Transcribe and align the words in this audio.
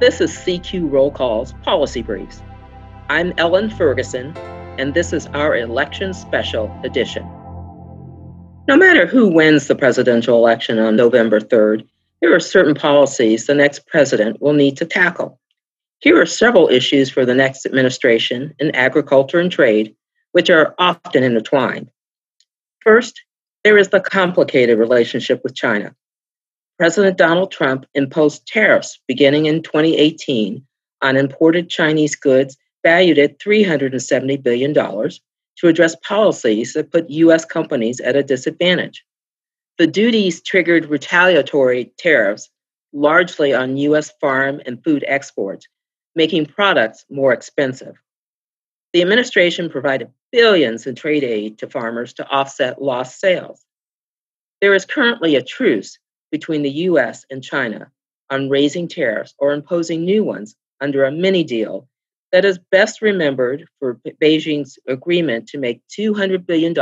This 0.00 0.20
is 0.20 0.32
CQ 0.32 0.90
Roll 0.90 1.12
Call's 1.12 1.52
Policy 1.62 2.02
Briefs. 2.02 2.42
I'm 3.08 3.32
Ellen 3.38 3.70
Ferguson, 3.70 4.36
and 4.76 4.92
this 4.92 5.12
is 5.12 5.28
our 5.28 5.56
election 5.56 6.12
special 6.12 6.76
edition. 6.82 7.22
No 8.66 8.76
matter 8.76 9.06
who 9.06 9.28
wins 9.28 9.68
the 9.68 9.76
presidential 9.76 10.36
election 10.36 10.80
on 10.80 10.96
November 10.96 11.38
3rd, 11.38 11.86
there 12.20 12.34
are 12.34 12.40
certain 12.40 12.74
policies 12.74 13.46
the 13.46 13.54
next 13.54 13.86
president 13.86 14.42
will 14.42 14.52
need 14.52 14.76
to 14.78 14.84
tackle. 14.84 15.38
Here 16.00 16.20
are 16.20 16.26
several 16.26 16.68
issues 16.68 17.08
for 17.08 17.24
the 17.24 17.34
next 17.34 17.64
administration 17.64 18.52
in 18.58 18.74
agriculture 18.74 19.38
and 19.38 19.50
trade, 19.50 19.94
which 20.32 20.50
are 20.50 20.74
often 20.76 21.22
intertwined. 21.22 21.88
First, 22.80 23.22
there 23.62 23.78
is 23.78 23.90
the 23.90 24.00
complicated 24.00 24.76
relationship 24.76 25.40
with 25.44 25.54
China. 25.54 25.94
President 26.78 27.16
Donald 27.16 27.52
Trump 27.52 27.86
imposed 27.94 28.46
tariffs 28.46 28.98
beginning 29.06 29.46
in 29.46 29.62
2018 29.62 30.64
on 31.02 31.16
imported 31.16 31.70
Chinese 31.70 32.16
goods 32.16 32.56
valued 32.82 33.18
at 33.18 33.38
$370 33.38 34.42
billion 34.42 34.74
to 34.74 35.68
address 35.68 35.96
policies 36.06 36.72
that 36.72 36.90
put 36.90 37.08
U.S. 37.10 37.44
companies 37.44 38.00
at 38.00 38.16
a 38.16 38.22
disadvantage. 38.22 39.04
The 39.78 39.86
duties 39.86 40.42
triggered 40.42 40.86
retaliatory 40.86 41.92
tariffs 41.96 42.50
largely 42.92 43.54
on 43.54 43.76
U.S. 43.76 44.12
farm 44.20 44.60
and 44.66 44.82
food 44.82 45.04
exports, 45.06 45.66
making 46.14 46.46
products 46.46 47.04
more 47.08 47.32
expensive. 47.32 47.94
The 48.92 49.02
administration 49.02 49.70
provided 49.70 50.10
billions 50.32 50.86
in 50.86 50.94
trade 50.94 51.24
aid 51.24 51.58
to 51.58 51.68
farmers 51.68 52.12
to 52.14 52.28
offset 52.28 52.82
lost 52.82 53.20
sales. 53.20 53.64
There 54.60 54.74
is 54.74 54.84
currently 54.84 55.36
a 55.36 55.42
truce 55.42 55.98
between 56.34 56.62
the 56.62 56.78
US 56.90 57.24
and 57.30 57.44
China 57.44 57.92
on 58.28 58.50
raising 58.50 58.88
tariffs 58.88 59.34
or 59.38 59.52
imposing 59.52 60.04
new 60.04 60.24
ones 60.24 60.56
under 60.80 61.04
a 61.04 61.12
mini 61.12 61.44
deal 61.44 61.88
that 62.32 62.44
is 62.44 62.58
best 62.72 63.00
remembered 63.00 63.68
for 63.78 64.00
Beijing's 64.20 64.76
agreement 64.88 65.46
to 65.50 65.58
make 65.58 65.80
$200 65.96 66.44
billion 66.44 66.74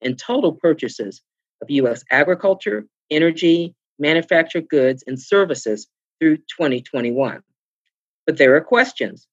in 0.00 0.16
total 0.16 0.50
purchases 0.54 1.22
of 1.62 1.70
US 1.70 2.02
agriculture, 2.10 2.84
energy, 3.12 3.76
manufactured 4.00 4.68
goods, 4.68 5.04
and 5.06 5.22
services 5.22 5.86
through 6.18 6.38
2021. 6.38 7.44
But 8.26 8.38
there 8.38 8.56
are 8.56 8.60
questions. 8.60 9.28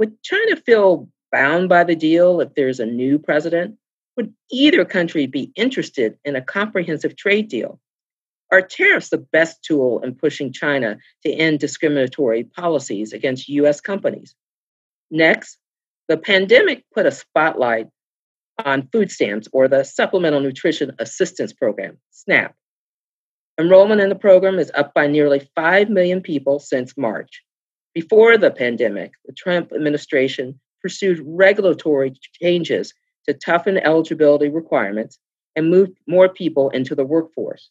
Would 0.00 0.20
China 0.24 0.56
feel 0.56 1.08
bound 1.30 1.68
by 1.68 1.84
the 1.84 1.94
deal 1.94 2.40
if 2.40 2.52
there's 2.56 2.80
a 2.80 2.86
new 2.86 3.20
president? 3.20 3.76
Would 4.16 4.34
either 4.50 4.84
country 4.84 5.28
be 5.28 5.52
interested 5.54 6.18
in 6.24 6.34
a 6.34 6.42
comprehensive 6.42 7.14
trade 7.14 7.46
deal? 7.46 7.78
Are 8.52 8.62
tariffs 8.62 9.08
the 9.08 9.18
best 9.18 9.64
tool 9.64 10.00
in 10.00 10.14
pushing 10.14 10.52
China 10.52 10.98
to 11.24 11.32
end 11.32 11.58
discriminatory 11.58 12.44
policies 12.44 13.12
against 13.12 13.48
US 13.48 13.80
companies? 13.80 14.34
Next, 15.10 15.58
the 16.08 16.16
pandemic 16.16 16.84
put 16.94 17.06
a 17.06 17.10
spotlight 17.10 17.88
on 18.64 18.88
food 18.92 19.10
stamps 19.10 19.48
or 19.52 19.66
the 19.66 19.82
Supplemental 19.82 20.40
Nutrition 20.40 20.92
Assistance 20.98 21.52
Program, 21.52 21.98
SNAP. 22.10 22.54
Enrollment 23.58 24.00
in 24.00 24.10
the 24.10 24.14
program 24.14 24.58
is 24.58 24.70
up 24.74 24.94
by 24.94 25.06
nearly 25.06 25.48
5 25.56 25.90
million 25.90 26.20
people 26.20 26.60
since 26.60 26.96
March. 26.96 27.42
Before 27.94 28.38
the 28.38 28.50
pandemic, 28.50 29.12
the 29.24 29.32
Trump 29.32 29.72
administration 29.72 30.60
pursued 30.80 31.20
regulatory 31.24 32.14
changes 32.40 32.94
to 33.26 33.34
toughen 33.34 33.78
eligibility 33.78 34.48
requirements 34.48 35.18
and 35.56 35.70
move 35.70 35.88
more 36.06 36.28
people 36.28 36.70
into 36.70 36.94
the 36.94 37.04
workforce 37.04 37.70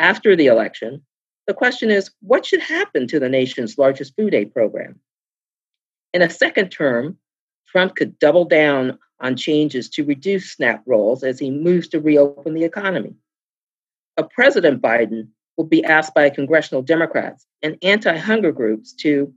after 0.00 0.34
the 0.34 0.46
election, 0.46 1.02
the 1.46 1.54
question 1.54 1.90
is 1.90 2.10
what 2.20 2.44
should 2.46 2.60
happen 2.60 3.06
to 3.06 3.20
the 3.20 3.28
nation's 3.28 3.78
largest 3.78 4.16
food 4.16 4.34
aid 4.34 4.52
program? 4.52 4.98
In 6.12 6.22
a 6.22 6.30
second 6.30 6.70
term, 6.70 7.18
Trump 7.68 7.94
could 7.94 8.18
double 8.18 8.46
down 8.46 8.98
on 9.20 9.36
changes 9.36 9.88
to 9.90 10.04
reduce 10.04 10.52
SNAP 10.52 10.82
rolls 10.86 11.22
as 11.22 11.38
he 11.38 11.50
moves 11.50 11.86
to 11.88 12.00
reopen 12.00 12.54
the 12.54 12.64
economy. 12.64 13.14
A 14.16 14.24
President 14.24 14.80
Biden 14.82 15.28
will 15.56 15.66
be 15.66 15.84
asked 15.84 16.14
by 16.14 16.30
congressional 16.30 16.82
Democrats 16.82 17.46
and 17.62 17.76
anti 17.82 18.16
hunger 18.16 18.50
groups 18.50 18.92
to, 18.94 19.32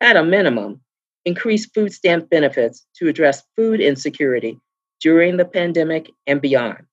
at 0.00 0.16
a 0.16 0.24
minimum, 0.24 0.80
increase 1.26 1.66
food 1.66 1.92
stamp 1.92 2.30
benefits 2.30 2.86
to 2.96 3.08
address 3.08 3.42
food 3.54 3.80
insecurity 3.80 4.58
during 5.00 5.36
the 5.36 5.44
pandemic 5.44 6.10
and 6.26 6.40
beyond. 6.40 6.86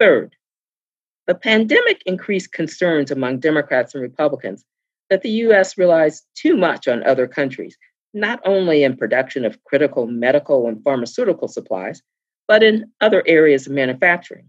Third, 0.00 0.34
the 1.26 1.34
pandemic 1.34 2.02
increased 2.04 2.52
concerns 2.52 3.10
among 3.10 3.38
Democrats 3.38 3.94
and 3.94 4.02
Republicans 4.02 4.64
that 5.10 5.22
the 5.22 5.30
US 5.30 5.78
relies 5.78 6.22
too 6.34 6.56
much 6.56 6.88
on 6.88 7.02
other 7.04 7.26
countries, 7.26 7.76
not 8.12 8.40
only 8.44 8.84
in 8.84 8.96
production 8.96 9.44
of 9.44 9.62
critical 9.64 10.06
medical 10.06 10.66
and 10.66 10.82
pharmaceutical 10.82 11.48
supplies, 11.48 12.02
but 12.46 12.62
in 12.62 12.90
other 13.00 13.22
areas 13.26 13.66
of 13.66 13.72
manufacturing. 13.72 14.46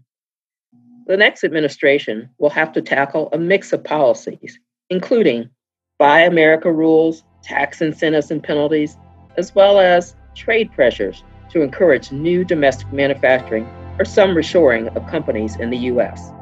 The 1.06 1.16
next 1.16 1.44
administration 1.44 2.28
will 2.38 2.50
have 2.50 2.72
to 2.72 2.82
tackle 2.82 3.28
a 3.32 3.38
mix 3.38 3.72
of 3.72 3.84
policies, 3.84 4.58
including 4.90 5.48
Buy 5.98 6.20
America 6.20 6.70
rules, 6.70 7.22
tax 7.42 7.80
incentives 7.80 8.30
and 8.30 8.42
penalties, 8.42 8.96
as 9.38 9.54
well 9.54 9.78
as 9.78 10.14
trade 10.34 10.70
pressures 10.72 11.22
to 11.50 11.62
encourage 11.62 12.12
new 12.12 12.44
domestic 12.44 12.92
manufacturing 12.92 13.66
or 13.98 14.04
some 14.04 14.30
reshoring 14.30 14.94
of 14.94 15.06
companies 15.06 15.56
in 15.56 15.70
the 15.70 15.78
US. 15.92 16.32